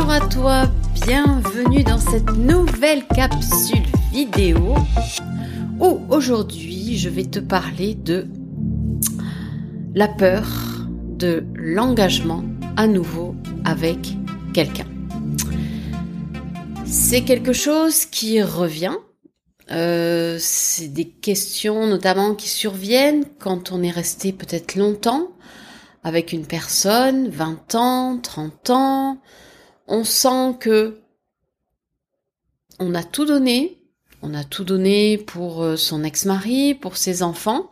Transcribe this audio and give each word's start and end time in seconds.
à 0.00 0.20
toi, 0.20 0.62
bienvenue 1.04 1.84
dans 1.84 1.98
cette 1.98 2.32
nouvelle 2.32 3.06
capsule 3.08 3.84
vidéo 4.10 4.74
où 5.78 6.00
aujourd'hui 6.08 6.96
je 6.96 7.10
vais 7.10 7.26
te 7.26 7.38
parler 7.38 7.94
de 7.94 8.26
la 9.94 10.08
peur 10.08 10.46
de 11.18 11.44
l'engagement 11.54 12.42
à 12.76 12.86
nouveau 12.86 13.36
avec 13.66 14.16
quelqu'un. 14.54 14.86
C'est 16.86 17.22
quelque 17.22 17.52
chose 17.52 18.06
qui 18.06 18.42
revient. 18.42 18.96
Euh, 19.70 20.38
c'est 20.40 20.88
des 20.88 21.08
questions 21.08 21.86
notamment 21.86 22.34
qui 22.34 22.48
surviennent 22.48 23.26
quand 23.38 23.72
on 23.72 23.82
est 23.82 23.90
resté 23.90 24.32
peut-être 24.32 24.74
longtemps 24.74 25.28
avec 26.02 26.32
une 26.32 26.46
personne, 26.46 27.28
20 27.28 27.74
ans, 27.74 28.18
30 28.22 28.70
ans, 28.70 29.18
on 29.92 30.04
sent 30.04 30.56
que 30.58 30.98
on 32.80 32.94
a 32.94 33.04
tout 33.04 33.26
donné, 33.26 33.78
on 34.22 34.32
a 34.32 34.42
tout 34.42 34.64
donné 34.64 35.18
pour 35.18 35.62
euh, 35.62 35.76
son 35.76 36.02
ex-mari, 36.02 36.74
pour 36.74 36.96
ses 36.96 37.22
enfants, 37.22 37.70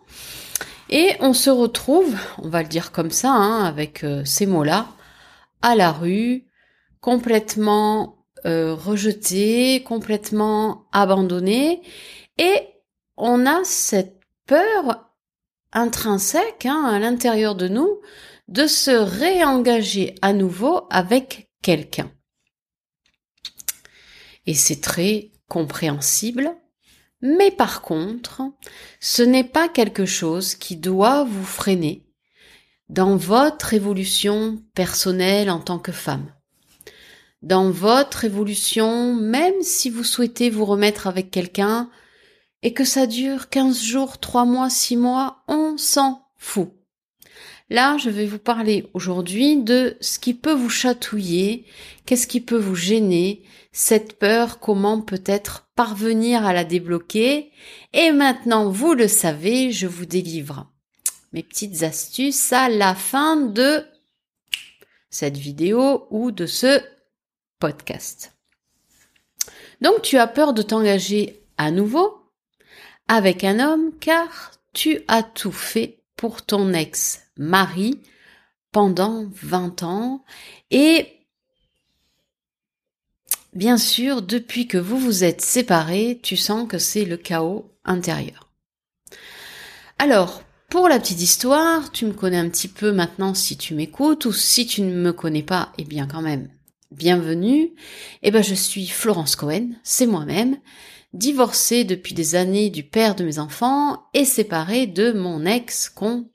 et 0.90 1.16
on 1.20 1.32
se 1.32 1.48
retrouve, 1.48 2.14
on 2.36 2.48
va 2.50 2.62
le 2.62 2.68
dire 2.68 2.92
comme 2.92 3.10
ça, 3.10 3.30
hein, 3.30 3.64
avec 3.64 4.04
euh, 4.04 4.22
ces 4.26 4.44
mots-là, 4.44 4.88
à 5.62 5.74
la 5.74 5.92
rue, 5.92 6.44
complètement 7.00 8.18
euh, 8.44 8.74
rejeté, 8.74 9.82
complètement 9.82 10.84
abandonné, 10.92 11.80
et 12.36 12.68
on 13.16 13.46
a 13.46 13.64
cette 13.64 14.20
peur 14.44 15.08
intrinsèque 15.72 16.66
hein, 16.66 16.84
à 16.84 16.98
l'intérieur 16.98 17.54
de 17.54 17.68
nous 17.68 17.98
de 18.48 18.66
se 18.66 18.90
réengager 18.90 20.16
à 20.20 20.34
nouveau 20.34 20.86
avec 20.90 21.49
quelqu'un. 21.62 22.10
Et 24.46 24.54
c'est 24.54 24.80
très 24.80 25.32
compréhensible, 25.48 26.56
mais 27.20 27.50
par 27.50 27.82
contre, 27.82 28.42
ce 29.00 29.22
n'est 29.22 29.44
pas 29.44 29.68
quelque 29.68 30.06
chose 30.06 30.54
qui 30.54 30.76
doit 30.76 31.24
vous 31.24 31.44
freiner 31.44 32.06
dans 32.88 33.16
votre 33.16 33.74
évolution 33.74 34.62
personnelle 34.74 35.50
en 35.50 35.60
tant 35.60 35.78
que 35.78 35.92
femme. 35.92 36.32
Dans 37.42 37.70
votre 37.70 38.24
évolution, 38.24 39.14
même 39.14 39.62
si 39.62 39.90
vous 39.90 40.04
souhaitez 40.04 40.50
vous 40.50 40.64
remettre 40.64 41.06
avec 41.06 41.30
quelqu'un 41.30 41.90
et 42.62 42.74
que 42.74 42.84
ça 42.84 43.06
dure 43.06 43.48
15 43.48 43.80
jours, 43.80 44.18
3 44.18 44.44
mois, 44.44 44.68
6 44.68 44.96
mois, 44.96 45.44
on 45.48 45.78
s'en 45.78 46.26
fout. 46.36 46.79
Là, 47.70 47.96
je 47.98 48.10
vais 48.10 48.26
vous 48.26 48.40
parler 48.40 48.90
aujourd'hui 48.94 49.56
de 49.56 49.96
ce 50.00 50.18
qui 50.18 50.34
peut 50.34 50.52
vous 50.52 50.68
chatouiller, 50.68 51.64
qu'est-ce 52.04 52.26
qui 52.26 52.40
peut 52.40 52.58
vous 52.58 52.74
gêner, 52.74 53.44
cette 53.70 54.18
peur, 54.18 54.58
comment 54.58 55.00
peut-être 55.00 55.70
parvenir 55.76 56.44
à 56.44 56.52
la 56.52 56.64
débloquer. 56.64 57.52
Et 57.92 58.10
maintenant, 58.10 58.68
vous 58.68 58.94
le 58.94 59.06
savez, 59.06 59.70
je 59.70 59.86
vous 59.86 60.04
délivre 60.04 60.68
mes 61.32 61.44
petites 61.44 61.84
astuces 61.84 62.52
à 62.52 62.68
la 62.68 62.96
fin 62.96 63.36
de 63.36 63.86
cette 65.08 65.36
vidéo 65.36 66.08
ou 66.10 66.32
de 66.32 66.46
ce 66.46 66.82
podcast. 67.60 68.36
Donc, 69.80 70.02
tu 70.02 70.18
as 70.18 70.26
peur 70.26 70.54
de 70.54 70.62
t'engager 70.62 71.40
à 71.56 71.70
nouveau 71.70 72.18
avec 73.06 73.44
un 73.44 73.60
homme 73.60 73.92
car 74.00 74.50
tu 74.72 75.02
as 75.06 75.22
tout 75.22 75.52
fait 75.52 76.02
pour 76.16 76.44
ton 76.44 76.74
ex-mari 77.40 77.98
pendant 78.72 79.26
20 79.42 79.82
ans 79.82 80.24
et 80.70 81.06
bien 83.52 83.78
sûr, 83.78 84.22
depuis 84.22 84.68
que 84.68 84.78
vous 84.78 84.98
vous 84.98 85.24
êtes 85.24 85.40
séparés, 85.40 86.20
tu 86.22 86.36
sens 86.36 86.68
que 86.68 86.78
c'est 86.78 87.04
le 87.04 87.16
chaos 87.16 87.72
intérieur. 87.84 88.48
Alors, 89.98 90.42
pour 90.68 90.88
la 90.88 91.00
petite 91.00 91.20
histoire, 91.20 91.90
tu 91.90 92.06
me 92.06 92.12
connais 92.12 92.36
un 92.36 92.48
petit 92.48 92.68
peu 92.68 92.92
maintenant 92.92 93.34
si 93.34 93.56
tu 93.56 93.74
m'écoutes 93.74 94.24
ou 94.26 94.32
si 94.32 94.66
tu 94.66 94.82
ne 94.82 94.94
me 94.94 95.12
connais 95.12 95.42
pas, 95.42 95.72
eh 95.78 95.84
bien 95.84 96.06
quand 96.06 96.22
même, 96.22 96.48
bienvenue. 96.92 97.72
Eh 98.22 98.30
ben, 98.30 98.42
je 98.42 98.54
suis 98.54 98.86
Florence 98.86 99.34
Cohen, 99.34 99.70
c'est 99.82 100.06
moi-même 100.06 100.58
divorcée 101.12 101.82
depuis 101.82 102.14
des 102.14 102.36
années 102.36 102.70
du 102.70 102.84
père 102.84 103.16
de 103.16 103.24
mes 103.24 103.40
enfants 103.40 104.04
et 104.14 104.24
séparée 104.24 104.86
de 104.86 105.10
mon 105.10 105.44
ex-compagnon. 105.44 106.30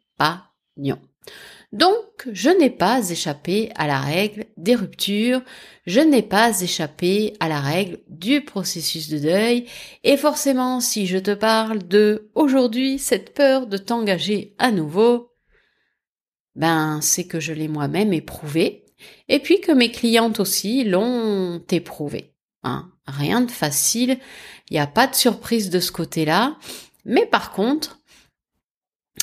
Donc, 1.71 2.29
je 2.31 2.49
n'ai 2.49 2.69
pas 2.69 3.09
échappé 3.09 3.71
à 3.75 3.87
la 3.87 3.99
règle 3.99 4.45
des 4.57 4.75
ruptures, 4.75 5.41
je 5.85 5.99
n'ai 5.99 6.21
pas 6.21 6.61
échappé 6.61 7.33
à 7.39 7.49
la 7.49 7.59
règle 7.59 7.99
du 8.07 8.41
processus 8.41 9.09
de 9.09 9.19
deuil, 9.19 9.65
et 10.03 10.17
forcément, 10.17 10.79
si 10.79 11.07
je 11.07 11.17
te 11.17 11.33
parle 11.33 11.87
de 11.87 12.29
aujourd'hui 12.35 12.99
cette 12.99 13.33
peur 13.33 13.67
de 13.67 13.77
t'engager 13.77 14.53
à 14.57 14.71
nouveau, 14.71 15.31
ben, 16.55 16.99
c'est 17.01 17.25
que 17.25 17.39
je 17.39 17.51
l'ai 17.51 17.67
moi-même 17.67 18.13
éprouvé, 18.13 18.85
et 19.27 19.39
puis 19.39 19.59
que 19.59 19.71
mes 19.71 19.91
clientes 19.91 20.39
aussi 20.39 20.83
l'ont 20.83 21.61
éprouvé. 21.71 22.33
Hein. 22.63 22.91
Rien 23.07 23.41
de 23.41 23.51
facile, 23.51 24.17
il 24.69 24.73
n'y 24.73 24.79
a 24.79 24.87
pas 24.87 25.07
de 25.07 25.15
surprise 25.15 25.69
de 25.69 25.79
ce 25.79 25.91
côté-là. 25.91 26.57
Mais 27.05 27.25
par 27.25 27.51
contre, 27.51 27.99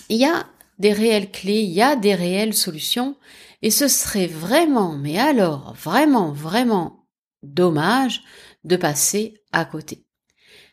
il 0.08 0.18
y 0.18 0.24
a 0.24 0.46
des 0.78 0.92
réelles 0.92 1.30
clés, 1.30 1.60
il 1.60 1.70
y 1.70 1.82
a 1.82 1.96
des 1.96 2.14
réelles 2.14 2.54
solutions. 2.54 3.16
Et 3.62 3.70
ce 3.70 3.88
serait 3.88 4.26
vraiment, 4.26 4.96
mais 4.96 5.18
alors 5.18 5.74
vraiment, 5.74 6.32
vraiment 6.32 7.06
dommage 7.42 8.22
de 8.64 8.76
passer 8.76 9.34
à 9.52 9.64
côté. 9.64 10.04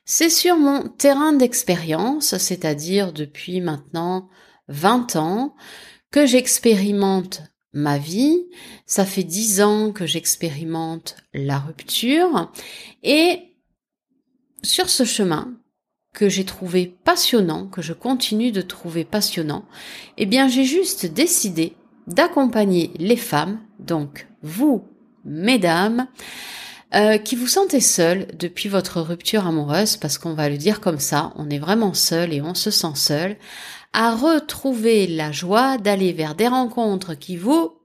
C'est 0.06 0.30
sur 0.30 0.58
mon 0.58 0.88
terrain 0.88 1.34
d'expérience, 1.34 2.38
c'est-à-dire 2.38 3.14
depuis 3.14 3.62
maintenant 3.62 4.30
20 4.68 5.16
ans, 5.18 5.56
que 6.12 6.26
j'expérimente 6.26 7.44
ma 7.74 8.00
vie. 8.00 8.48
Ça 8.88 9.06
fait 9.06 9.24
10 9.24 9.62
ans 9.62 9.92
que 9.92 10.08
j'expérimente 10.08 11.18
la 11.34 11.60
rupture. 11.60 12.52
Et 13.04 13.56
sur 14.64 14.90
ce 14.90 15.04
chemin 15.04 15.59
que 16.20 16.28
j'ai 16.28 16.44
trouvé 16.44 16.98
passionnant, 17.06 17.68
que 17.68 17.82
je 17.82 17.94
continue 17.94 18.52
de 18.52 18.60
trouver 18.60 19.06
passionnant, 19.06 19.64
eh 20.18 20.26
bien 20.26 20.50
j'ai 20.50 20.66
juste 20.66 21.06
décidé 21.06 21.78
d'accompagner 22.08 22.92
les 22.98 23.16
femmes, 23.16 23.62
donc 23.80 24.28
vous, 24.42 24.86
mesdames, 25.24 26.08
euh, 26.94 27.18
qui 27.20 27.38
vous 27.38 27.48
sentez 27.48 27.80
seules 27.80 28.28
depuis 28.38 28.68
votre 28.68 29.00
rupture 29.00 29.48
amoureuse, 29.48 29.96
parce 29.96 30.18
qu'on 30.18 30.34
va 30.34 30.50
le 30.50 30.58
dire 30.58 30.82
comme 30.82 31.00
ça, 31.00 31.32
on 31.38 31.50
est 31.50 31.58
vraiment 31.58 31.94
seul 31.94 32.34
et 32.34 32.42
on 32.42 32.54
se 32.54 32.70
sent 32.70 32.96
seul, 32.96 33.38
à 33.94 34.14
retrouver 34.14 35.08
la 35.08 35.32
joie 35.32 35.78
d'aller 35.78 36.12
vers 36.12 36.36
des 36.36 36.50
rencontres 36.50 37.14
qui 37.14 37.38
vous 37.38 37.78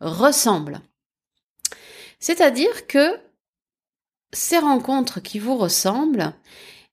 ressemblent. 0.00 0.80
C'est-à-dire 2.20 2.86
que 2.86 3.18
ces 4.32 4.56
rencontres 4.56 5.20
qui 5.20 5.38
vous 5.38 5.58
ressemblent, 5.58 6.32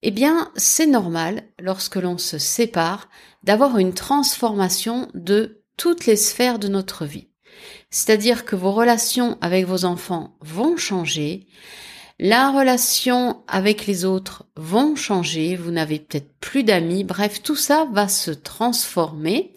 eh 0.01 0.11
bien, 0.11 0.51
c'est 0.55 0.87
normal, 0.87 1.43
lorsque 1.59 1.97
l'on 1.97 2.17
se 2.17 2.37
sépare, 2.37 3.09
d'avoir 3.43 3.77
une 3.77 3.93
transformation 3.93 5.09
de 5.13 5.63
toutes 5.77 6.05
les 6.05 6.15
sphères 6.15 6.59
de 6.59 6.67
notre 6.67 7.05
vie. 7.05 7.29
C'est-à-dire 7.89 8.45
que 8.45 8.55
vos 8.55 8.71
relations 8.71 9.37
avec 9.41 9.65
vos 9.65 9.85
enfants 9.85 10.37
vont 10.41 10.77
changer, 10.77 11.47
la 12.19 12.51
relation 12.51 13.43
avec 13.47 13.87
les 13.87 14.03
autres 14.03 14.45
vont 14.57 14.95
changer, 14.95 15.55
vous 15.55 15.71
n'avez 15.71 15.99
peut-être 15.99 16.33
plus 16.41 16.63
d'amis, 16.63 17.05
bref, 17.05 17.41
tout 17.41 17.55
ça 17.55 17.87
va 17.93 18.09
se 18.09 18.31
transformer. 18.31 19.53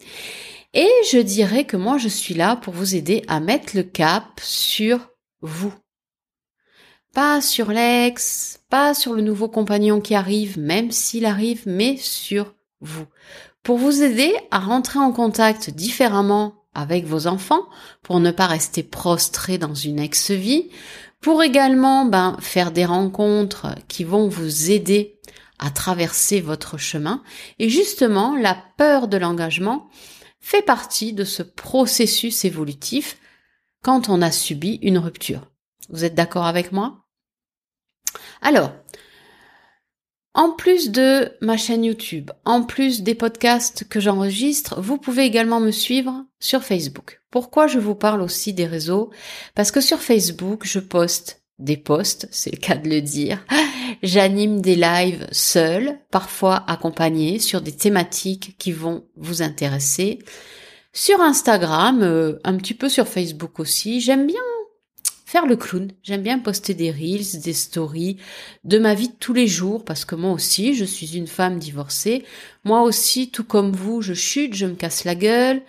Et 0.73 0.89
je 1.11 1.19
dirais 1.19 1.65
que 1.65 1.77
moi, 1.77 1.97
je 1.97 2.07
suis 2.07 2.33
là 2.33 2.55
pour 2.55 2.73
vous 2.73 2.95
aider 2.95 3.21
à 3.27 3.39
mettre 3.39 3.75
le 3.75 3.83
cap 3.83 4.39
sur 4.41 5.09
vous. 5.41 5.73
Pas 7.13 7.41
sur 7.41 7.69
l'ex, 7.69 8.59
pas 8.71 8.95
sur 8.95 9.13
le 9.13 9.21
nouveau 9.21 9.47
compagnon 9.47 10.01
qui 10.01 10.15
arrive, 10.15 10.57
même 10.57 10.91
s'il 10.91 11.27
arrive, 11.27 11.61
mais 11.67 11.95
sur 11.95 12.55
vous. 12.81 13.05
Pour 13.61 13.77
vous 13.77 14.01
aider 14.01 14.35
à 14.49 14.59
rentrer 14.59 14.97
en 14.97 15.11
contact 15.11 15.69
différemment 15.69 16.55
avec 16.73 17.05
vos 17.05 17.27
enfants, 17.27 17.67
pour 18.01 18.19
ne 18.19 18.31
pas 18.31 18.47
rester 18.47 18.81
prostré 18.81 19.59
dans 19.59 19.75
une 19.75 19.99
ex-vie, 19.99 20.69
pour 21.21 21.43
également 21.43 22.05
ben, 22.05 22.35
faire 22.39 22.71
des 22.71 22.83
rencontres 22.83 23.67
qui 23.87 24.03
vont 24.03 24.27
vous 24.27 24.71
aider 24.71 25.19
à 25.59 25.69
traverser 25.69 26.41
votre 26.41 26.79
chemin. 26.79 27.21
Et 27.59 27.69
justement, 27.69 28.35
la 28.35 28.57
peur 28.77 29.07
de 29.07 29.17
l'engagement 29.17 29.87
fait 30.39 30.63
partie 30.63 31.13
de 31.13 31.25
ce 31.25 31.43
processus 31.43 32.43
évolutif 32.43 33.19
quand 33.83 34.09
on 34.09 34.23
a 34.23 34.31
subi 34.31 34.79
une 34.81 34.97
rupture. 34.97 35.51
Vous 35.89 36.05
êtes 36.05 36.15
d'accord 36.15 36.47
avec 36.47 36.71
moi? 36.71 37.02
Alors, 38.41 38.71
En 40.35 40.49
plus 40.49 40.89
de 40.89 41.31
ma 41.41 41.57
chaîne 41.57 41.83
YouTube, 41.83 42.31
en 42.43 42.63
plus 42.63 43.03
des 43.03 43.13
podcasts 43.13 43.87
que 43.87 43.99
j'enregistre, 43.99 44.81
vous 44.81 44.97
pouvez 44.97 45.25
également 45.25 45.59
me 45.59 45.69
suivre 45.69 46.25
sur 46.39 46.63
Facebook. 46.63 47.21
Pourquoi 47.29 47.67
je 47.67 47.77
vous 47.77 47.93
parle 47.93 48.21
aussi 48.21 48.51
des 48.51 48.65
réseaux? 48.65 49.11
Parce 49.53 49.69
que 49.69 49.79
sur 49.79 49.99
Facebook, 49.99 50.65
je 50.65 50.79
poste 50.79 51.43
des 51.59 51.77
posts, 51.77 52.27
c'est 52.31 52.51
le 52.51 52.57
cas 52.57 52.75
de 52.75 52.89
le 52.89 53.01
dire. 53.01 53.45
J'anime 54.01 54.59
des 54.59 54.75
lives 54.75 55.27
seuls, 55.31 55.99
parfois 56.09 56.63
accompagnés 56.67 57.37
sur 57.37 57.61
des 57.61 57.71
thématiques 57.71 58.55
qui 58.57 58.71
vont 58.71 59.05
vous 59.15 59.43
intéresser. 59.43 60.17
Sur 60.93 61.21
Instagram, 61.21 62.01
euh, 62.01 62.39
un 62.43 62.57
petit 62.57 62.73
peu 62.73 62.89
sur 62.89 63.07
Facebook 63.07 63.59
aussi. 63.59 64.01
J'aime 64.01 64.25
bien 64.25 64.41
faire 65.33 65.47
le 65.47 65.55
clown. 65.55 65.91
J'aime 66.03 66.21
bien 66.21 66.37
poster 66.37 66.75
des 66.75 66.91
reels, 66.91 67.41
des 67.41 67.53
stories 67.53 68.17
de 68.65 68.77
ma 68.77 68.93
vie 68.93 69.07
de 69.07 69.15
tous 69.19 69.33
les 69.33 69.47
jours 69.47 69.83
parce 69.83 70.05
que 70.05 70.13
moi 70.13 70.31
aussi, 70.31 70.75
je 70.75 70.85
suis 70.85 71.17
une 71.17 71.25
femme 71.25 71.57
divorcée. 71.57 72.23
Moi 72.65 72.83
aussi, 72.83 73.31
tout 73.31 73.43
comme 73.43 73.71
vous, 73.71 74.03
je 74.03 74.13
chute, 74.13 74.53
je 74.53 74.67
me 74.67 74.75
casse 74.75 75.05
la 75.05 75.15
gueule. 75.15 75.63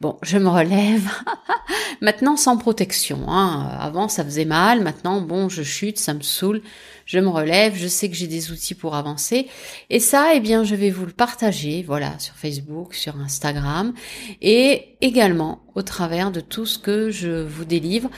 Bon, 0.00 0.16
je 0.22 0.38
me 0.38 0.48
relève. 0.48 1.10
maintenant, 2.00 2.36
sans 2.36 2.56
protection. 2.56 3.28
Hein. 3.28 3.68
Avant, 3.80 4.08
ça 4.08 4.24
faisait 4.24 4.44
mal. 4.44 4.80
Maintenant, 4.80 5.20
bon, 5.20 5.48
je 5.48 5.64
chute, 5.64 5.98
ça 5.98 6.14
me 6.14 6.22
saoule. 6.22 6.62
Je 7.04 7.18
me 7.18 7.28
relève. 7.28 7.74
Je 7.74 7.88
sais 7.88 8.08
que 8.08 8.14
j'ai 8.14 8.28
des 8.28 8.52
outils 8.52 8.76
pour 8.76 8.94
avancer. 8.94 9.48
Et 9.90 9.98
ça, 9.98 10.36
eh 10.36 10.40
bien, 10.40 10.62
je 10.62 10.76
vais 10.76 10.90
vous 10.90 11.04
le 11.04 11.12
partager, 11.12 11.82
voilà, 11.82 12.16
sur 12.20 12.34
Facebook, 12.36 12.94
sur 12.94 13.16
Instagram, 13.16 13.92
et 14.40 14.96
également 15.00 15.64
au 15.74 15.82
travers 15.82 16.30
de 16.30 16.40
tout 16.40 16.64
ce 16.64 16.78
que 16.78 17.10
je 17.10 17.42
vous 17.42 17.64
délivre. 17.64 18.08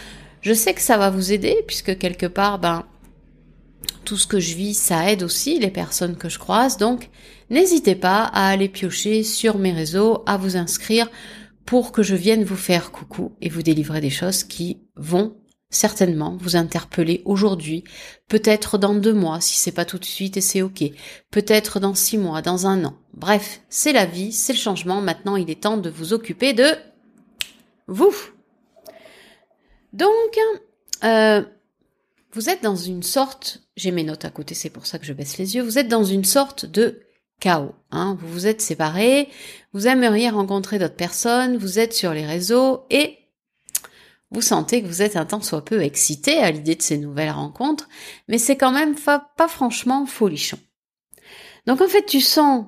Je 0.42 0.52
sais 0.52 0.74
que 0.74 0.80
ça 0.80 0.98
va 0.98 1.10
vous 1.10 1.32
aider 1.32 1.56
puisque 1.66 1.96
quelque 1.98 2.26
part, 2.26 2.58
ben, 2.58 2.84
tout 4.04 4.16
ce 4.16 4.26
que 4.26 4.40
je 4.40 4.56
vis, 4.56 4.74
ça 4.74 5.10
aide 5.10 5.22
aussi 5.22 5.58
les 5.58 5.70
personnes 5.70 6.16
que 6.16 6.28
je 6.28 6.38
croise. 6.38 6.76
Donc, 6.76 7.08
n'hésitez 7.48 7.94
pas 7.94 8.24
à 8.24 8.48
aller 8.48 8.68
piocher 8.68 9.22
sur 9.22 9.58
mes 9.58 9.72
réseaux, 9.72 10.22
à 10.26 10.36
vous 10.36 10.56
inscrire 10.56 11.08
pour 11.64 11.92
que 11.92 12.02
je 12.02 12.16
vienne 12.16 12.44
vous 12.44 12.56
faire 12.56 12.90
coucou 12.90 13.36
et 13.40 13.48
vous 13.48 13.62
délivrer 13.62 14.00
des 14.00 14.10
choses 14.10 14.42
qui 14.42 14.80
vont 14.96 15.36
certainement 15.70 16.36
vous 16.38 16.54
interpeller 16.54 17.22
aujourd'hui, 17.24 17.82
peut-être 18.28 18.78
dans 18.78 18.94
deux 18.94 19.14
mois 19.14 19.40
si 19.40 19.56
c'est 19.56 19.72
pas 19.72 19.86
tout 19.86 19.98
de 19.98 20.04
suite 20.04 20.36
et 20.36 20.42
c'est 20.42 20.60
ok, 20.60 20.84
peut-être 21.30 21.80
dans 21.80 21.94
six 21.94 22.18
mois, 22.18 22.42
dans 22.42 22.66
un 22.66 22.84
an. 22.84 22.94
Bref, 23.14 23.62
c'est 23.68 23.92
la 23.92 24.04
vie, 24.04 24.32
c'est 24.32 24.52
le 24.52 24.58
changement. 24.58 25.00
Maintenant, 25.00 25.36
il 25.36 25.50
est 25.50 25.62
temps 25.62 25.78
de 25.78 25.88
vous 25.88 26.12
occuper 26.12 26.52
de 26.52 26.66
vous. 27.86 28.14
Donc, 29.92 30.38
euh, 31.04 31.42
vous 32.32 32.48
êtes 32.48 32.62
dans 32.62 32.76
une 32.76 33.02
sorte, 33.02 33.62
j'ai 33.76 33.90
mes 33.90 34.04
notes 34.04 34.24
à 34.24 34.30
côté, 34.30 34.54
c'est 34.54 34.70
pour 34.70 34.86
ça 34.86 34.98
que 34.98 35.04
je 35.04 35.12
baisse 35.12 35.36
les 35.38 35.54
yeux, 35.54 35.62
vous 35.62 35.78
êtes 35.78 35.88
dans 35.88 36.04
une 36.04 36.24
sorte 36.24 36.64
de 36.64 37.02
chaos. 37.40 37.74
Hein. 37.90 38.16
Vous 38.20 38.28
vous 38.28 38.46
êtes 38.46 38.62
séparés, 38.62 39.28
vous 39.72 39.86
aimeriez 39.86 40.30
rencontrer 40.30 40.78
d'autres 40.78 40.96
personnes, 40.96 41.56
vous 41.56 41.78
êtes 41.78 41.92
sur 41.92 42.14
les 42.14 42.24
réseaux 42.24 42.84
et 42.88 43.18
vous 44.30 44.40
sentez 44.40 44.82
que 44.82 44.86
vous 44.86 45.02
êtes 45.02 45.16
un 45.16 45.26
tant 45.26 45.42
soit 45.42 45.64
peu 45.64 45.82
excité 45.82 46.38
à 46.38 46.50
l'idée 46.50 46.74
de 46.74 46.82
ces 46.82 46.96
nouvelles 46.96 47.32
rencontres, 47.32 47.88
mais 48.28 48.38
c'est 48.38 48.56
quand 48.56 48.72
même 48.72 48.94
pas 48.94 49.48
franchement 49.48 50.06
folichon. 50.06 50.58
Donc 51.66 51.82
en 51.82 51.88
fait, 51.88 52.06
tu 52.06 52.20
sens 52.20 52.66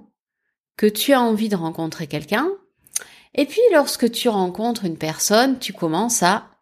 que 0.77 0.87
tu 0.87 1.15
as 1.15 1.23
envie 1.23 1.49
de 1.49 1.57
rencontrer 1.57 2.07
quelqu'un, 2.07 2.51
et 3.35 3.47
puis 3.47 3.63
lorsque 3.73 4.11
tu 4.11 4.29
rencontres 4.29 4.85
une 4.85 4.99
personne, 4.99 5.59
tu 5.59 5.73
commences 5.73 6.23
à 6.23 6.54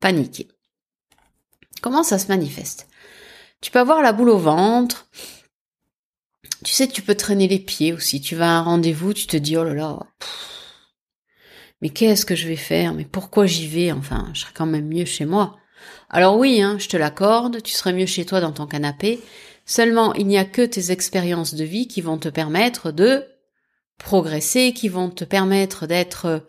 paniquer. 0.00 0.48
Comment 1.80 2.02
ça 2.02 2.18
se 2.18 2.28
manifeste? 2.28 2.88
Tu 3.60 3.70
peux 3.70 3.78
avoir 3.78 4.02
la 4.02 4.12
boule 4.12 4.30
au 4.30 4.38
ventre. 4.38 5.08
Tu 6.64 6.72
sais, 6.72 6.88
tu 6.88 7.02
peux 7.02 7.14
traîner 7.14 7.48
les 7.48 7.58
pieds 7.58 7.92
aussi. 7.92 8.20
Tu 8.20 8.36
vas 8.36 8.48
à 8.48 8.58
un 8.58 8.62
rendez-vous, 8.62 9.12
tu 9.12 9.26
te 9.26 9.36
dis, 9.36 9.56
oh 9.56 9.64
là 9.64 9.74
là, 9.74 9.98
mais 11.80 11.90
qu'est-ce 11.90 12.26
que 12.26 12.34
je 12.34 12.48
vais 12.48 12.56
faire? 12.56 12.94
Mais 12.94 13.04
pourquoi 13.04 13.46
j'y 13.46 13.68
vais? 13.68 13.92
Enfin, 13.92 14.30
je 14.34 14.40
serais 14.40 14.52
quand 14.54 14.66
même 14.66 14.88
mieux 14.88 15.04
chez 15.04 15.24
moi. 15.24 15.56
Alors 16.10 16.36
oui, 16.36 16.60
hein, 16.60 16.76
je 16.78 16.88
te 16.88 16.96
l'accorde, 16.96 17.62
tu 17.62 17.72
serais 17.72 17.92
mieux 17.92 18.06
chez 18.06 18.24
toi 18.24 18.40
dans 18.40 18.52
ton 18.52 18.66
canapé. 18.66 19.20
Seulement, 19.64 20.14
il 20.14 20.26
n'y 20.26 20.38
a 20.38 20.44
que 20.44 20.62
tes 20.62 20.90
expériences 20.90 21.54
de 21.54 21.64
vie 21.64 21.86
qui 21.86 22.00
vont 22.00 22.18
te 22.18 22.28
permettre 22.28 22.90
de 22.90 23.24
progresser, 23.98 24.72
qui 24.72 24.88
vont 24.88 25.10
te 25.10 25.24
permettre 25.24 25.86
d'être 25.86 26.46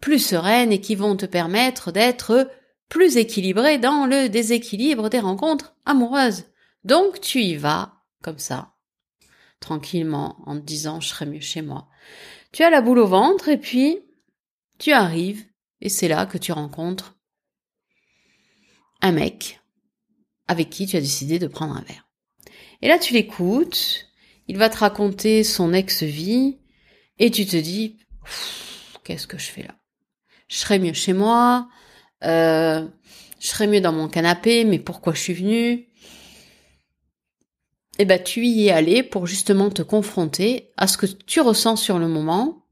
plus 0.00 0.18
sereine 0.18 0.72
et 0.72 0.80
qui 0.80 0.94
vont 0.94 1.16
te 1.16 1.26
permettre 1.26 1.92
d'être 1.92 2.50
plus 2.88 3.16
équilibré 3.16 3.78
dans 3.78 4.06
le 4.06 4.28
déséquilibre 4.28 5.10
des 5.10 5.20
rencontres 5.20 5.74
amoureuses. 5.84 6.44
Donc 6.84 7.20
tu 7.20 7.40
y 7.40 7.56
vas 7.56 8.02
comme 8.22 8.38
ça, 8.38 8.74
tranquillement, 9.60 10.36
en 10.46 10.56
te 10.56 10.64
disant 10.64 11.00
je 11.00 11.08
serai 11.08 11.26
mieux 11.26 11.40
chez 11.40 11.62
moi. 11.62 11.88
Tu 12.52 12.62
as 12.62 12.70
la 12.70 12.80
boule 12.80 12.98
au 12.98 13.06
ventre 13.06 13.48
et 13.48 13.58
puis 13.58 13.98
tu 14.78 14.92
arrives 14.92 15.44
et 15.80 15.88
c'est 15.88 16.08
là 16.08 16.26
que 16.26 16.38
tu 16.38 16.52
rencontres 16.52 17.16
un 19.00 19.12
mec 19.12 19.60
avec 20.46 20.70
qui 20.70 20.86
tu 20.86 20.96
as 20.96 21.00
décidé 21.00 21.38
de 21.38 21.46
prendre 21.46 21.76
un 21.76 21.82
verre. 21.82 22.08
Et 22.82 22.88
là 22.88 22.98
tu 22.98 23.14
l'écoutes, 23.14 24.08
il 24.46 24.58
va 24.58 24.68
te 24.68 24.78
raconter 24.78 25.42
son 25.42 25.72
ex-vie 25.72 26.58
et 27.18 27.30
tu 27.30 27.46
te 27.46 27.56
dis 27.56 27.98
qu'est-ce 29.04 29.26
que 29.26 29.38
je 29.38 29.50
fais 29.50 29.62
là? 29.62 29.74
Je 30.48 30.56
serais 30.56 30.78
mieux 30.78 30.92
chez 30.92 31.12
moi, 31.12 31.68
euh, 32.22 32.86
je 33.40 33.46
serais 33.46 33.66
mieux 33.66 33.80
dans 33.80 33.92
mon 33.92 34.08
canapé, 34.08 34.64
mais 34.64 34.78
pourquoi 34.78 35.14
je 35.14 35.20
suis 35.20 35.34
venue? 35.34 35.88
Eh 37.98 38.04
ben, 38.04 38.22
tu 38.22 38.44
y 38.44 38.66
es 38.66 38.70
allé 38.70 39.02
pour 39.02 39.26
justement 39.26 39.70
te 39.70 39.82
confronter 39.82 40.72
à 40.76 40.86
ce 40.86 40.96
que 40.96 41.06
tu 41.06 41.40
ressens 41.40 41.76
sur 41.76 41.98
le 41.98 42.08
moment 42.08 42.64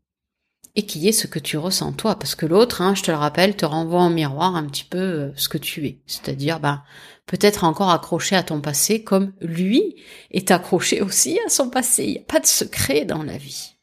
et 0.75 0.87
qui 0.87 1.07
est 1.07 1.13
ce 1.13 1.27
que 1.27 1.39
tu 1.39 1.59
ressens 1.59 1.93
toi, 1.93 2.19
parce 2.19 2.35
que 2.35 2.47
l'autre, 2.47 2.81
hein, 2.81 2.95
je 2.95 3.03
te 3.03 3.11
le 3.11 3.17
rappelle, 3.19 3.57
te 3.57 3.67
renvoie 3.67 4.01
en 4.01 4.11
miroir 4.11 4.57
un 4.57 4.65
petit 4.65 4.85
peu 4.85 4.99
euh, 4.99 5.33
ce 5.37 5.49
que 5.49 5.59
tu 5.59 5.87
es, 5.87 5.99
c'est-à-dire, 6.07 6.61
ben, 6.61 6.83
peut-être 7.27 7.65
encore 7.65 7.91
accroché 7.91 8.37
à 8.37 8.43
ton 8.43 8.61
passé 8.61 9.05
comme 9.05 9.33
lui 9.41 9.97
est 10.31 10.51
accroché 10.51 11.03
aussi 11.03 11.39
à 11.47 11.51
son 11.51 11.69
passé. 11.69 12.05
Il 12.05 12.13
n'y 12.13 12.19
a 12.19 12.23
pas 12.23 12.41
de 12.41 12.47
secret 12.47 13.05
dans 13.05 13.23
la 13.23 13.37
vie. 13.37 13.75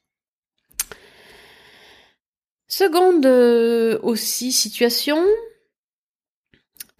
Seconde 2.67 3.25
euh, 3.25 3.99
aussi 4.03 4.51
situation, 4.51 5.23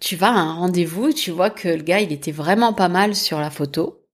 tu 0.00 0.16
vas 0.16 0.28
à 0.28 0.38
un 0.38 0.54
rendez-vous, 0.54 1.12
tu 1.12 1.30
vois 1.30 1.50
que 1.50 1.68
le 1.68 1.82
gars, 1.82 2.00
il 2.00 2.12
était 2.12 2.32
vraiment 2.32 2.72
pas 2.72 2.88
mal 2.88 3.14
sur 3.14 3.38
la 3.38 3.50
photo. 3.50 4.06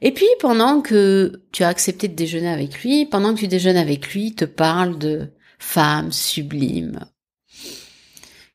Et 0.00 0.12
puis, 0.12 0.28
pendant 0.40 0.80
que 0.80 1.42
tu 1.52 1.62
as 1.62 1.68
accepté 1.68 2.08
de 2.08 2.14
déjeuner 2.14 2.48
avec 2.48 2.82
lui, 2.82 3.04
pendant 3.04 3.34
que 3.34 3.40
tu 3.40 3.48
déjeunes 3.48 3.76
avec 3.76 4.12
lui, 4.14 4.28
il 4.28 4.34
te 4.34 4.46
parle 4.46 4.98
de 4.98 5.32
femmes 5.58 6.12
sublimes 6.12 7.00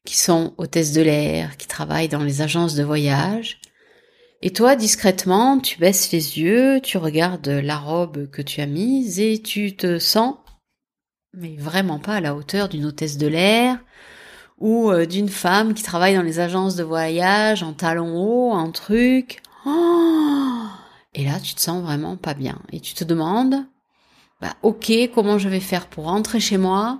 qui 0.05 0.17
sont 0.17 0.53
hôtesses 0.57 0.93
de 0.93 1.01
l'air, 1.01 1.57
qui 1.57 1.67
travaillent 1.67 2.09
dans 2.09 2.23
les 2.23 2.41
agences 2.41 2.75
de 2.75 2.83
voyage. 2.83 3.59
Et 4.41 4.51
toi, 4.51 4.75
discrètement, 4.75 5.59
tu 5.59 5.79
baisses 5.79 6.11
les 6.11 6.39
yeux, 6.39 6.79
tu 6.81 6.97
regardes 6.97 7.47
la 7.47 7.77
robe 7.77 8.29
que 8.29 8.41
tu 8.41 8.61
as 8.61 8.67
mise 8.67 9.19
et 9.19 9.41
tu 9.41 9.75
te 9.75 9.97
sens, 9.97 10.35
mais 11.33 11.55
vraiment 11.57 11.99
pas 11.99 12.15
à 12.15 12.21
la 12.21 12.35
hauteur 12.35 12.69
d'une 12.69 12.85
hôtesse 12.85 13.17
de 13.17 13.27
l'air, 13.27 13.79
ou 14.59 14.89
euh, 14.89 15.05
d'une 15.05 15.29
femme 15.29 15.73
qui 15.73 15.83
travaille 15.83 16.15
dans 16.15 16.21
les 16.21 16.39
agences 16.39 16.75
de 16.75 16.83
voyage 16.83 17.63
en 17.63 17.73
talons 17.73 18.15
hauts, 18.17 18.53
un 18.53 18.71
truc. 18.71 19.41
Oh 19.65 20.45
et 21.13 21.23
là, 21.23 21.39
tu 21.41 21.55
te 21.55 21.61
sens 21.61 21.81
vraiment 21.81 22.17
pas 22.17 22.33
bien. 22.33 22.59
Et 22.71 22.79
tu 22.81 22.93
te 22.93 23.05
demandes, 23.05 23.65
bah, 24.41 24.53
ok, 24.63 24.91
comment 25.13 25.37
je 25.37 25.47
vais 25.49 25.61
faire 25.61 25.87
pour 25.87 26.05
rentrer 26.05 26.39
chez 26.39 26.57
moi 26.57 26.99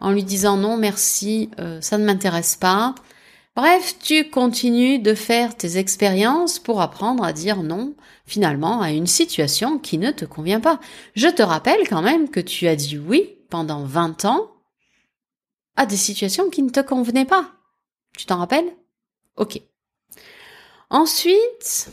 en 0.00 0.12
lui 0.12 0.22
disant 0.22 0.56
non, 0.56 0.76
merci, 0.76 1.50
euh, 1.58 1.80
ça 1.80 1.98
ne 1.98 2.04
m'intéresse 2.04 2.56
pas. 2.56 2.94
Bref, 3.56 3.96
tu 4.00 4.30
continues 4.30 4.98
de 4.98 5.14
faire 5.14 5.56
tes 5.56 5.78
expériences 5.78 6.58
pour 6.58 6.80
apprendre 6.80 7.24
à 7.24 7.32
dire 7.32 7.62
non, 7.62 7.94
finalement, 8.26 8.80
à 8.80 8.90
une 8.90 9.06
situation 9.06 9.78
qui 9.78 9.98
ne 9.98 10.10
te 10.10 10.24
convient 10.24 10.60
pas. 10.60 10.80
Je 11.14 11.28
te 11.28 11.42
rappelle 11.42 11.88
quand 11.88 12.02
même 12.02 12.28
que 12.28 12.40
tu 12.40 12.68
as 12.68 12.76
dit 12.76 12.98
oui 12.98 13.30
pendant 13.50 13.84
20 13.84 14.24
ans 14.24 14.48
à 15.76 15.86
des 15.86 15.96
situations 15.96 16.50
qui 16.50 16.62
ne 16.62 16.70
te 16.70 16.80
convenaient 16.80 17.24
pas. 17.24 17.52
Tu 18.16 18.26
t'en 18.26 18.38
rappelles? 18.38 18.72
Ok. 19.36 19.60
Ensuite, 20.90 21.90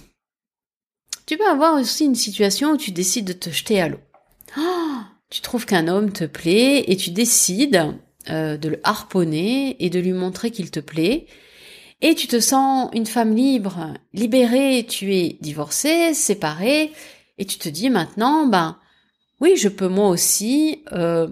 tu 1.25 1.37
peux 1.37 1.47
avoir 1.47 1.79
aussi 1.79 2.05
une 2.05 2.15
situation 2.15 2.71
où 2.71 2.77
tu 2.77 2.91
décides 2.91 3.25
de 3.25 3.33
te 3.33 3.49
jeter 3.49 3.81
à 3.81 3.87
l'eau. 3.87 3.99
Oh, 4.57 4.97
tu 5.29 5.41
trouves 5.41 5.65
qu'un 5.65 5.87
homme 5.87 6.11
te 6.11 6.25
plaît 6.25 6.83
et 6.87 6.97
tu 6.97 7.11
décides 7.11 7.95
euh, 8.29 8.57
de 8.57 8.69
le 8.69 8.79
harponner 8.83 9.83
et 9.83 9.89
de 9.89 9.99
lui 9.99 10.13
montrer 10.13 10.51
qu'il 10.51 10.69
te 10.69 10.79
plaît. 10.79 11.25
Et 12.01 12.15
tu 12.15 12.27
te 12.27 12.39
sens 12.39 12.89
une 12.93 13.05
femme 13.05 13.35
libre, 13.35 13.93
libérée, 14.13 14.85
tu 14.87 15.15
es 15.15 15.37
divorcée, 15.39 16.13
séparée, 16.13 16.91
et 17.37 17.45
tu 17.45 17.57
te 17.57 17.69
dis 17.69 17.89
maintenant, 17.89 18.47
ben 18.47 18.77
oui, 19.39 19.55
je 19.55 19.69
peux 19.69 19.87
moi 19.87 20.09
aussi 20.09 20.83
euh, 20.91 21.29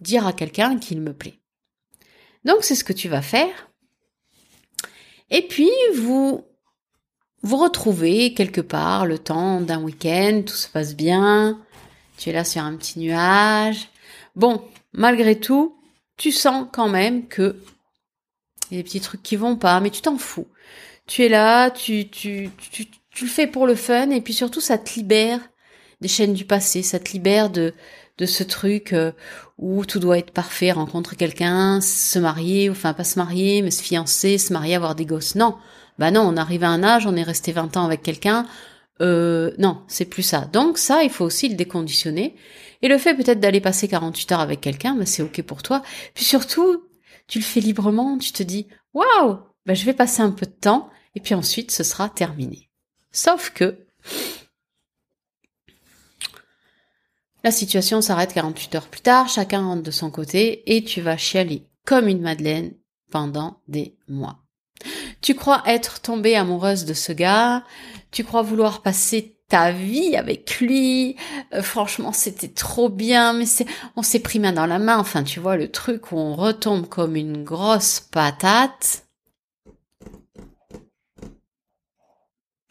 dire 0.00 0.26
à 0.26 0.32
quelqu'un 0.32 0.78
qu'il 0.78 1.00
me 1.00 1.12
plaît. 1.12 1.39
Donc 2.44 2.58
c'est 2.62 2.74
ce 2.74 2.84
que 2.84 2.92
tu 2.92 3.08
vas 3.08 3.22
faire. 3.22 3.70
Et 5.30 5.42
puis 5.46 5.70
vous 5.94 6.44
vous 7.42 7.56
retrouvez 7.56 8.34
quelque 8.34 8.60
part 8.60 9.06
le 9.06 9.18
temps 9.18 9.60
d'un 9.60 9.82
week-end, 9.82 10.42
tout 10.44 10.54
se 10.54 10.68
passe 10.68 10.94
bien, 10.94 11.60
tu 12.18 12.28
es 12.28 12.32
là 12.32 12.44
sur 12.44 12.62
un 12.62 12.76
petit 12.76 12.98
nuage. 12.98 13.88
Bon, 14.36 14.62
malgré 14.92 15.38
tout, 15.38 15.76
tu 16.16 16.32
sens 16.32 16.66
quand 16.72 16.88
même 16.88 17.26
que 17.28 17.56
il 18.70 18.84
petits 18.84 19.00
trucs 19.00 19.22
qui 19.22 19.36
vont 19.36 19.56
pas, 19.56 19.80
mais 19.80 19.90
tu 19.90 20.00
t'en 20.00 20.18
fous. 20.18 20.46
Tu 21.06 21.24
es 21.24 21.28
là, 21.28 21.70
tu, 21.70 22.08
tu, 22.08 22.50
tu 23.10 23.24
le 23.24 23.30
fais 23.30 23.46
pour 23.46 23.66
le 23.66 23.74
fun, 23.74 24.10
et 24.10 24.20
puis 24.20 24.32
surtout, 24.32 24.60
ça 24.60 24.78
te 24.78 24.94
libère 24.94 25.40
des 26.00 26.08
chaînes 26.08 26.34
du 26.34 26.44
passé, 26.44 26.82
ça 26.82 26.98
te 26.98 27.12
libère 27.12 27.50
de, 27.50 27.74
de 28.20 28.26
ce 28.26 28.44
truc 28.44 28.92
euh, 28.92 29.12
où 29.56 29.84
tout 29.86 29.98
doit 29.98 30.18
être 30.18 30.30
parfait, 30.30 30.70
rencontrer 30.72 31.16
quelqu'un, 31.16 31.80
se 31.80 32.18
marier, 32.18 32.68
enfin 32.68 32.92
pas 32.92 33.02
se 33.02 33.18
marier, 33.18 33.62
mais 33.62 33.70
se 33.70 33.82
fiancer, 33.82 34.36
se 34.36 34.52
marier, 34.52 34.74
avoir 34.74 34.94
des 34.94 35.06
gosses. 35.06 35.34
Non, 35.34 35.56
bah 35.98 36.10
non, 36.10 36.20
on 36.20 36.36
arrive 36.36 36.62
à 36.62 36.68
un 36.68 36.82
âge, 36.82 37.06
on 37.06 37.16
est 37.16 37.22
resté 37.22 37.50
20 37.50 37.78
ans 37.78 37.84
avec 37.84 38.02
quelqu'un, 38.02 38.46
euh, 39.00 39.52
non, 39.58 39.82
c'est 39.88 40.04
plus 40.04 40.22
ça. 40.22 40.42
Donc 40.52 40.76
ça, 40.76 41.02
il 41.02 41.10
faut 41.10 41.24
aussi 41.24 41.48
le 41.48 41.54
déconditionner. 41.54 42.36
Et 42.82 42.88
le 42.88 42.98
fait 42.98 43.14
peut-être 43.14 43.40
d'aller 43.40 43.60
passer 43.60 43.88
48 43.88 44.32
heures 44.32 44.40
avec 44.40 44.60
quelqu'un, 44.60 44.94
bah, 44.94 45.06
c'est 45.06 45.22
ok 45.22 45.42
pour 45.42 45.62
toi. 45.62 45.82
Puis 46.14 46.24
surtout, 46.24 46.84
tu 47.26 47.38
le 47.38 47.44
fais 47.44 47.60
librement, 47.60 48.18
tu 48.18 48.32
te 48.32 48.42
dis, 48.42 48.66
waouh, 48.92 49.38
bah, 49.64 49.74
je 49.74 49.86
vais 49.86 49.94
passer 49.94 50.20
un 50.20 50.30
peu 50.30 50.44
de 50.44 50.50
temps, 50.50 50.90
et 51.14 51.20
puis 51.20 51.34
ensuite 51.34 51.70
ce 51.70 51.84
sera 51.84 52.10
terminé. 52.10 52.68
Sauf 53.12 53.50
que 53.50 53.78
la 57.44 57.50
situation 57.50 58.00
s'arrête 58.00 58.32
48 58.32 58.74
heures 58.74 58.88
plus 58.88 59.00
tard, 59.00 59.28
chacun 59.28 59.64
rentre 59.64 59.82
de 59.82 59.90
son 59.90 60.10
côté, 60.10 60.62
et 60.74 60.84
tu 60.84 61.00
vas 61.00 61.16
chialer 61.16 61.66
comme 61.86 62.08
une 62.08 62.20
madeleine 62.20 62.72
pendant 63.10 63.60
des 63.68 63.96
mois. 64.08 64.38
Tu 65.20 65.34
crois 65.34 65.62
être 65.66 66.00
tombée 66.00 66.36
amoureuse 66.36 66.84
de 66.84 66.94
ce 66.94 67.12
gars, 67.12 67.64
tu 68.10 68.24
crois 68.24 68.42
vouloir 68.42 68.82
passer 68.82 69.36
ta 69.50 69.72
vie 69.72 70.16
avec 70.16 70.60
lui. 70.60 71.16
Euh, 71.52 71.62
franchement, 71.62 72.12
c'était 72.12 72.48
trop 72.48 72.88
bien, 72.88 73.34
mais 73.34 73.44
c'est, 73.44 73.66
on 73.96 74.02
s'est 74.02 74.20
pris 74.20 74.38
main 74.38 74.52
dans 74.52 74.66
la 74.66 74.78
main. 74.78 74.96
Enfin, 74.96 75.22
tu 75.24 75.40
vois, 75.40 75.56
le 75.56 75.70
truc 75.70 76.12
où 76.12 76.16
on 76.16 76.34
retombe 76.34 76.88
comme 76.88 77.16
une 77.16 77.44
grosse 77.44 78.00
patate. 78.00 79.04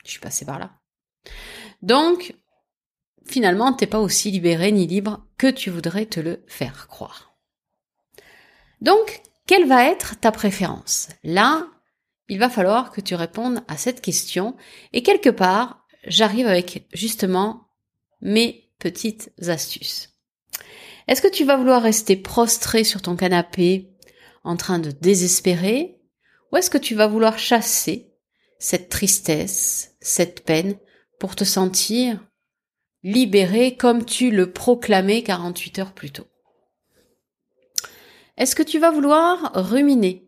Je 0.03 0.11
suis 0.11 0.19
passée 0.19 0.45
par 0.45 0.57
là. 0.57 0.71
Donc, 1.83 2.33
finalement, 3.29 3.73
t'es 3.73 3.87
pas 3.87 3.99
aussi 3.99 4.31
libéré 4.31 4.71
ni 4.71 4.87
libre 4.87 5.25
que 5.37 5.47
tu 5.47 5.69
voudrais 5.69 6.05
te 6.05 6.19
le 6.19 6.43
faire 6.47 6.87
croire. 6.87 7.35
Donc, 8.81 9.21
quelle 9.47 9.67
va 9.67 9.89
être 9.89 10.19
ta 10.19 10.31
préférence? 10.31 11.09
Là, 11.23 11.67
il 12.27 12.39
va 12.39 12.49
falloir 12.49 12.91
que 12.91 13.01
tu 13.01 13.15
répondes 13.15 13.61
à 13.67 13.77
cette 13.77 14.01
question 14.01 14.55
et 14.93 15.03
quelque 15.03 15.29
part, 15.29 15.85
j'arrive 16.05 16.47
avec 16.47 16.87
justement 16.93 17.69
mes 18.21 18.69
petites 18.79 19.31
astuces. 19.47 20.09
Est-ce 21.07 21.21
que 21.21 21.27
tu 21.27 21.43
vas 21.43 21.57
vouloir 21.57 21.81
rester 21.81 22.15
prostré 22.15 22.83
sur 22.83 23.01
ton 23.01 23.15
canapé 23.15 23.89
en 24.43 24.55
train 24.55 24.79
de 24.79 24.91
désespérer? 24.91 25.99
Ou 26.51 26.57
est-ce 26.57 26.69
que 26.69 26.77
tu 26.77 26.95
vas 26.95 27.07
vouloir 27.07 27.39
chasser 27.39 28.13
cette 28.59 28.89
tristesse, 28.89 29.95
cette 30.01 30.45
peine 30.45 30.77
pour 31.19 31.35
te 31.35 31.43
sentir 31.43 32.23
libéré 33.03 33.75
comme 33.75 34.05
tu 34.05 34.31
le 34.31 34.51
proclamais 34.51 35.23
48 35.23 35.79
heures 35.79 35.93
plus 35.93 36.11
tôt 36.11 36.27
Est-ce 38.37 38.55
que 38.55 38.63
tu 38.63 38.79
vas 38.79 38.91
vouloir 38.91 39.51
ruminer 39.55 40.27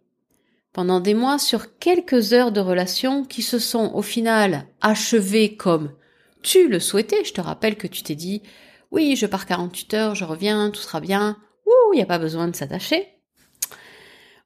pendant 0.73 0.99
des 0.99 1.13
mois 1.13 1.37
sur 1.37 1.77
quelques 1.79 2.33
heures 2.33 2.51
de 2.51 2.61
relation 2.61 3.25
qui 3.25 3.41
se 3.41 3.59
sont 3.59 3.91
au 3.93 4.01
final 4.01 4.67
achevées 4.81 5.55
comme 5.55 5.93
tu 6.41 6.67
le 6.67 6.79
souhaitais? 6.79 7.23
Je 7.25 7.33
te 7.33 7.41
rappelle 7.41 7.75
que 7.75 7.87
tu 7.87 8.03
t'es 8.03 8.15
dit 8.15 8.41
oui, 8.91 9.15
je 9.15 9.25
pars 9.25 9.45
48 9.45 9.93
heures, 9.93 10.15
je 10.15 10.25
reviens, 10.25 10.69
tout 10.69 10.81
sera 10.81 10.99
bien. 10.99 11.37
Ouh, 11.65 11.93
il 11.93 11.97
n'y 11.97 12.03
a 12.03 12.07
pas 12.07 12.19
besoin 12.19 12.49
de 12.49 12.55
s'attacher. 12.55 13.07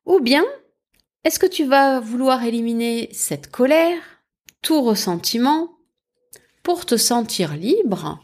Ou 0.05 0.19
bien, 0.19 0.45
est-ce 1.23 1.39
que 1.39 1.47
tu 1.47 1.65
vas 1.65 1.99
vouloir 1.99 2.43
éliminer 2.43 3.09
cette 3.11 3.49
colère, 3.49 3.99
tout 4.61 4.83
ressentiment, 4.83 5.74
pour 6.65 6.87
te 6.87 6.97
sentir 6.97 7.55
libre 7.55 8.19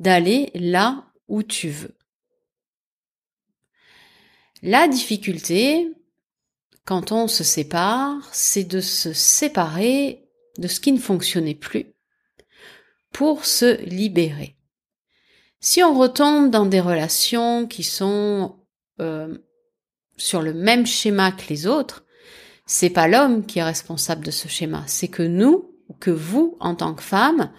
d'aller 0.00 0.50
là 0.54 1.04
où 1.28 1.44
tu 1.44 1.68
veux 1.68 1.96
La 4.62 4.88
difficulté, 4.88 5.88
quand 6.84 7.12
on 7.12 7.28
se 7.28 7.44
sépare, 7.44 8.28
c'est 8.32 8.64
de 8.64 8.80
se 8.80 9.12
séparer 9.12 10.28
de 10.58 10.66
ce 10.66 10.80
qui 10.80 10.90
ne 10.90 10.98
fonctionnait 10.98 11.54
plus 11.54 11.94
pour 13.12 13.44
se 13.44 13.80
libérer. 13.84 14.56
Si 15.60 15.80
on 15.84 15.96
retombe 15.96 16.50
dans 16.50 16.66
des 16.66 16.80
relations 16.80 17.68
qui 17.68 17.84
sont 17.84 18.58
euh, 19.00 19.38
sur 20.16 20.42
le 20.42 20.52
même 20.52 20.84
schéma 20.84 21.30
que 21.30 21.48
les 21.48 21.68
autres, 21.68 22.04
c'est 22.66 22.90
pas 22.90 23.06
l'homme 23.06 23.46
qui 23.46 23.60
est 23.60 23.64
responsable 23.64 24.24
de 24.24 24.32
ce 24.32 24.48
schéma, 24.48 24.82
c'est 24.88 25.06
que 25.06 25.22
nous, 25.22 25.77
que 26.00 26.10
vous, 26.10 26.56
en 26.60 26.74
tant 26.74 26.94
que 26.94 27.02
femme, 27.02 27.50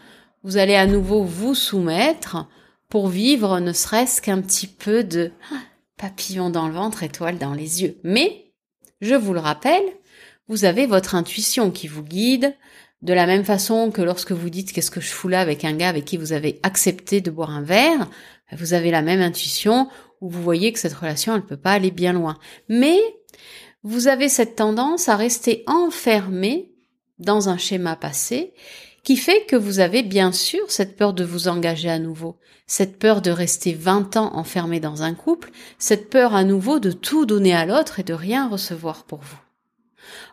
vous 0.44 0.58
allez 0.58 0.76
à 0.76 0.86
nouveau 0.86 1.24
vous 1.24 1.56
soumettre 1.56 2.48
pour 2.88 3.08
vivre 3.08 3.60
ne 3.60 3.74
serait-ce 3.74 4.22
qu'un 4.22 4.42
petit 4.42 4.68
peu 4.68 5.04
de 5.04 5.32
papillon 5.98 6.50
dans 6.50 6.68
le 6.68 6.74
ventre, 6.74 7.04
étoile 7.04 7.38
dans 7.38 7.54
les 7.54 7.84
yeux. 7.84 7.98
Mais 8.04 8.52
je 9.02 9.16
vous 9.16 9.34
le 9.34 9.40
rappelle, 9.40 9.84
vous 10.48 10.66
avez 10.66 10.86
votre 10.86 11.16
intuition 11.16 11.72
qui 11.72 11.88
vous 11.88 12.04
guide, 12.04 12.56
de 13.02 13.14
la 13.14 13.28
même 13.28 13.46
façon 13.46 13.92
que 13.92 14.02
lorsque 14.02 14.32
vous 14.32 14.50
dites 14.50 14.74
qu'est-ce 14.74 14.92
que 14.92 15.00
je 15.00 15.12
fous 15.12 15.30
là 15.30 15.40
avec 15.40 15.64
un 15.64 15.74
gars 15.74 15.90
avec 15.90 16.06
qui 16.06 16.18
vous 16.18 16.34
avez 16.34 16.60
accepté 16.64 17.22
de 17.22 17.32
boire 17.32 17.52
un 17.52 17.62
verre, 17.62 18.10
vous 18.52 18.74
avez 18.74 18.92
la 18.92 19.02
même 19.02 19.22
intuition 19.22 19.88
où 20.20 20.30
vous 20.30 20.42
voyez 20.42 20.74
que 20.74 20.80
cette 20.80 20.94
relation 20.94 21.36
elle 21.36 21.46
peut 21.46 21.56
pas 21.56 21.72
aller 21.72 21.92
bien 21.92 22.12
loin. 22.12 22.38
Mais 22.68 23.00
vous 23.84 24.10
avez 24.10 24.28
cette 24.28 24.58
tendance 24.58 25.08
à 25.08 25.16
rester 25.16 25.64
enfermé 25.68 26.69
dans 27.20 27.50
un 27.50 27.58
schéma 27.58 27.96
passé 27.96 28.54
qui 29.04 29.18
fait 29.18 29.46
que 29.46 29.56
vous 29.56 29.80
avez 29.80 30.04
bien 30.04 30.32
sûr 30.32 30.70
cette 30.70 30.96
peur 30.96 31.14
de 31.14 31.24
vous 31.24 31.48
engager 31.48 31.90
à 31.90 32.00
nouveau, 32.00 32.38
cette 32.68 33.00
peur 33.00 33.22
de 33.22 33.32
rester 33.32 33.74
20 33.74 34.18
ans 34.18 34.36
enfermé 34.36 34.80
dans 34.80 35.04
un 35.04 35.14
couple, 35.14 35.52
cette 35.78 36.10
peur 36.10 36.36
à 36.36 36.44
nouveau 36.44 36.80
de 36.80 36.92
tout 36.92 37.26
donner 37.26 37.54
à 37.54 37.66
l'autre 37.66 38.00
et 38.00 38.04
de 38.04 38.14
rien 38.14 38.48
recevoir 38.48 39.06
pour 39.06 39.20
vous. 39.20 39.40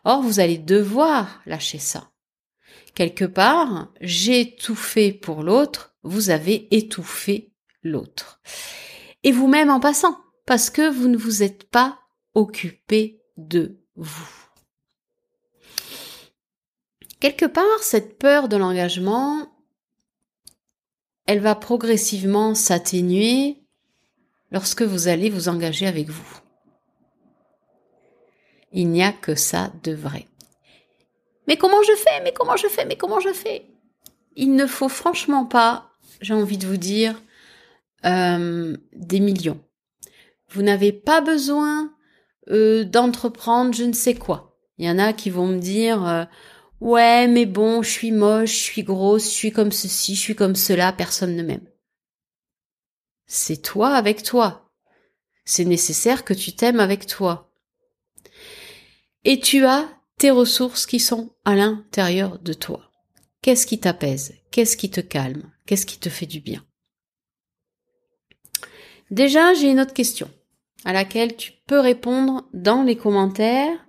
Or, 0.04 0.22
vous 0.22 0.40
allez 0.40 0.58
devoir 0.58 1.40
lâcher 1.46 1.78
ça. 1.78 2.10
Quelque 2.94 3.24
part, 3.24 3.88
j'ai 4.00 4.56
tout 4.56 4.74
fait 4.74 5.12
pour 5.12 5.42
l'autre, 5.42 5.94
vous 6.02 6.30
avez 6.30 6.68
étouffé 6.74 7.52
l'autre. 7.82 8.40
Et 9.22 9.32
vous-même 9.32 9.70
en 9.70 9.80
passant, 9.80 10.16
parce 10.46 10.70
que 10.70 10.88
vous 10.88 11.08
ne 11.08 11.16
vous 11.16 11.42
êtes 11.42 11.64
pas 11.64 11.98
occupé 12.34 13.20
de 13.36 13.80
vous. 13.96 14.45
Quelque 17.26 17.46
part, 17.46 17.82
cette 17.82 18.20
peur 18.20 18.46
de 18.46 18.56
l'engagement, 18.56 19.48
elle 21.26 21.40
va 21.40 21.56
progressivement 21.56 22.54
s'atténuer 22.54 23.64
lorsque 24.52 24.82
vous 24.82 25.08
allez 25.08 25.28
vous 25.28 25.48
engager 25.48 25.88
avec 25.88 26.08
vous. 26.08 26.40
Il 28.70 28.90
n'y 28.90 29.02
a 29.02 29.10
que 29.10 29.34
ça 29.34 29.72
de 29.82 29.90
vrai. 29.90 30.28
Mais 31.48 31.56
comment 31.56 31.82
je 31.82 31.96
fais? 31.96 32.22
Mais 32.22 32.32
comment 32.32 32.56
je 32.56 32.68
fais? 32.68 32.84
Mais 32.84 32.94
comment 32.94 33.18
je 33.18 33.32
fais? 33.32 33.66
Il 34.36 34.54
ne 34.54 34.68
faut 34.68 34.88
franchement 34.88 35.46
pas, 35.46 35.90
j'ai 36.20 36.32
envie 36.32 36.58
de 36.58 36.68
vous 36.68 36.76
dire, 36.76 37.20
euh, 38.04 38.76
des 38.92 39.18
millions. 39.18 39.58
Vous 40.50 40.62
n'avez 40.62 40.92
pas 40.92 41.22
besoin 41.22 41.92
euh, 42.50 42.84
d'entreprendre 42.84 43.74
je 43.74 43.82
ne 43.82 43.94
sais 43.94 44.14
quoi. 44.14 44.56
Il 44.78 44.86
y 44.86 44.90
en 44.90 45.00
a 45.00 45.12
qui 45.12 45.30
vont 45.30 45.48
me 45.48 45.58
dire 45.58 46.06
euh, 46.06 46.24
Ouais, 46.80 47.26
mais 47.26 47.46
bon, 47.46 47.82
je 47.82 47.90
suis 47.90 48.12
moche, 48.12 48.50
je 48.50 48.62
suis 48.62 48.82
grosse, 48.82 49.24
je 49.24 49.34
suis 49.34 49.52
comme 49.52 49.72
ceci, 49.72 50.14
je 50.14 50.20
suis 50.20 50.36
comme 50.36 50.56
cela, 50.56 50.92
personne 50.92 51.34
ne 51.34 51.42
m'aime. 51.42 51.66
C'est 53.26 53.62
toi 53.62 53.94
avec 53.94 54.22
toi. 54.22 54.70
C'est 55.44 55.64
nécessaire 55.64 56.24
que 56.24 56.34
tu 56.34 56.52
t'aimes 56.52 56.80
avec 56.80 57.06
toi. 57.06 57.52
Et 59.24 59.40
tu 59.40 59.64
as 59.64 59.88
tes 60.18 60.30
ressources 60.30 60.86
qui 60.86 61.00
sont 61.00 61.30
à 61.44 61.54
l'intérieur 61.54 62.38
de 62.38 62.52
toi. 62.52 62.90
Qu'est-ce 63.42 63.66
qui 63.66 63.80
t'apaise? 63.80 64.34
Qu'est-ce 64.50 64.76
qui 64.76 64.90
te 64.90 65.00
calme? 65.00 65.50
Qu'est-ce 65.66 65.86
qui 65.86 65.98
te 65.98 66.08
fait 66.08 66.26
du 66.26 66.40
bien? 66.40 66.64
Déjà, 69.10 69.54
j'ai 69.54 69.70
une 69.70 69.80
autre 69.80 69.94
question 69.94 70.28
à 70.84 70.92
laquelle 70.92 71.36
tu 71.36 71.52
peux 71.66 71.80
répondre 71.80 72.48
dans 72.52 72.82
les 72.82 72.96
commentaires. 72.96 73.86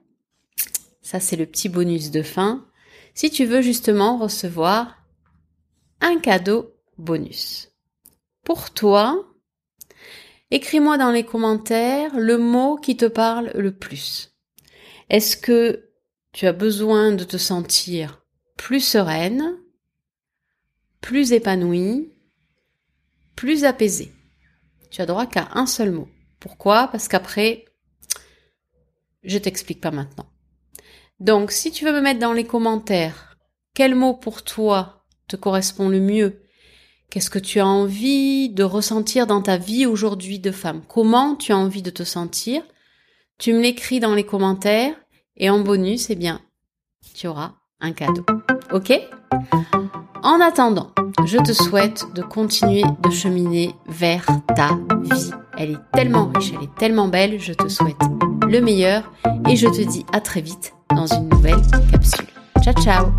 Ça, 1.02 1.20
c'est 1.20 1.36
le 1.36 1.46
petit 1.46 1.70
bonus 1.70 2.12
de 2.12 2.22
fin 2.22 2.67
si 3.18 3.32
tu 3.32 3.46
veux 3.46 3.64
justement 3.64 4.20
recevoir 4.20 5.04
un 6.02 6.20
cadeau 6.20 6.76
bonus. 7.00 7.72
Pour 8.44 8.70
toi, 8.70 9.34
écris-moi 10.52 11.00
dans 11.00 11.10
les 11.10 11.24
commentaires 11.24 12.16
le 12.16 12.38
mot 12.38 12.76
qui 12.76 12.96
te 12.96 13.06
parle 13.06 13.52
le 13.56 13.76
plus. 13.76 14.38
Est-ce 15.10 15.36
que 15.36 15.90
tu 16.32 16.46
as 16.46 16.54
besoin 16.54 17.12
de 17.12 17.24
te 17.24 17.38
sentir 17.38 18.24
plus 18.56 18.82
sereine, 18.82 19.58
plus 21.02 21.32
épanouie, 21.32 22.14
plus 23.36 23.64
apaisée? 23.64 24.14
Tu 24.92 25.02
as 25.02 25.08
droit 25.08 25.26
qu'à 25.26 25.50
un 25.56 25.66
seul 25.66 25.92
mot. 25.92 26.08
Pourquoi? 26.40 26.88
Parce 26.90 27.08
qu'après, 27.08 27.66
je 29.24 29.40
t'explique 29.40 29.82
pas 29.82 29.90
maintenant. 29.90 30.30
Donc, 31.20 31.52
si 31.52 31.72
tu 31.72 31.86
veux 31.86 31.94
me 31.94 32.02
mettre 32.02 32.20
dans 32.20 32.34
les 32.34 32.46
commentaires 32.46 33.36
quel 33.74 33.96
mot 33.96 34.14
pour 34.14 34.44
toi 34.44 35.04
te 35.28 35.36
correspond 35.36 35.90
le 35.90 36.00
mieux, 36.00 36.42
qu'est-ce 37.10 37.30
que 37.30 37.40
tu 37.40 37.60
as 37.60 37.68
envie 37.68 38.50
de 38.50 38.64
ressentir 38.64 39.28
dans 39.28 39.42
ta 39.42 39.58
vie 39.58 39.86
aujourd'hui 39.86 40.40
de 40.40 40.52
femme, 40.52 40.82
comment 40.88 41.36
tu 41.36 41.52
as 41.52 41.58
envie 41.58 41.82
de 41.82 41.90
te 41.90 42.04
sentir, 42.04 42.62
tu 43.40 43.54
me 43.54 43.62
l'écris 43.62 44.00
dans 44.00 44.16
les 44.16 44.26
commentaires 44.26 44.96
et 45.36 45.50
en 45.50 45.60
bonus, 45.60 46.10
eh 46.10 46.16
bien, 46.16 46.42
tu 47.16 47.28
auras 47.28 47.54
un 47.80 47.94
cadeau. 47.94 48.26
Ok? 48.72 48.94
En 50.24 50.40
attendant, 50.42 50.92
je 51.26 51.38
te 51.38 51.54
souhaite 51.54 52.06
de 52.14 52.22
continuer 52.22 52.84
de 53.04 53.10
cheminer 53.10 53.74
vers 53.88 54.26
ta 54.56 54.78
vie. 55.02 55.32
Elle 55.58 55.72
est 55.72 55.92
tellement 55.94 56.32
riche, 56.36 56.54
elle 56.56 56.66
est 56.66 56.76
tellement 56.78 57.08
belle, 57.08 57.40
je 57.40 57.54
te 57.54 57.68
souhaite 57.68 57.96
le 58.48 58.60
meilleur 58.60 59.12
et 59.50 59.56
je 59.56 59.68
te 59.68 59.82
dis 59.82 60.06
à 60.14 60.22
très 60.22 60.42
vite 60.42 60.77
dans 60.96 61.08
une 61.08 61.30
nouvelle 61.30 61.62
capsule. 61.92 62.28
Ciao 62.64 62.74
ciao 62.84 63.12